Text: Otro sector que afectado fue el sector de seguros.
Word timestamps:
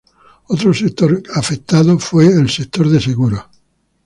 Otro 0.53 0.73
sector 0.73 1.21
que 1.21 1.29
afectado 1.35 1.99
fue 1.99 2.25
el 2.25 2.49
sector 2.49 2.89
de 2.89 2.99
seguros. 2.99 3.43